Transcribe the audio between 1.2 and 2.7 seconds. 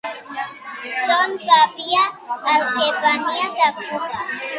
bevia el